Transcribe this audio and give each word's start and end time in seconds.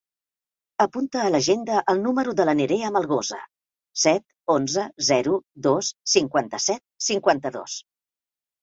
Apunta 0.85 1.19
a 1.23 1.27
l'agenda 1.35 1.75
el 1.93 2.01
número 2.05 2.33
de 2.39 2.47
la 2.51 2.57
Nerea 2.61 2.91
Melgosa: 2.97 3.39
set, 4.05 4.27
onze, 4.57 4.89
zero, 5.13 5.39
dos, 5.69 5.95
cinquanta-set, 6.17 6.87
cinquanta-dos. 7.13 7.83